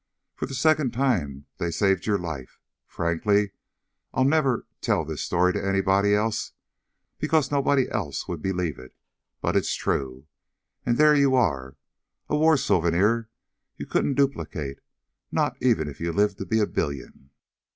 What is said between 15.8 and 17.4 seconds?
if you lived to be a billion."